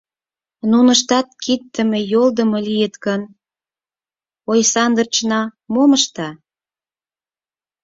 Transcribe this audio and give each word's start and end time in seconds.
Нуныштат 0.69 1.27
киддыме-йолдымо 1.43 2.59
лийыт 2.67 2.95
гын, 3.05 3.21
Ойсандрычна 4.49 5.41
мом 5.73 5.91
ышта? 5.99 6.29